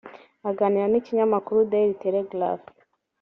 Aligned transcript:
Aganira 0.49 0.85
n’ikinyamakuru 0.89 1.67
Daily 1.71 1.95
Telegraph 2.03 2.65